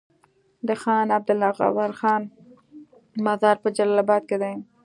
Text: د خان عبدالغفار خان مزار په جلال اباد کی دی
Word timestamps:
د 0.67 0.69
خان 0.81 1.07
عبدالغفار 1.17 1.91
خان 1.99 2.21
مزار 3.25 3.55
په 3.63 3.69
جلال 3.77 3.99
اباد 4.03 4.23
کی 4.29 4.37
دی 4.41 4.53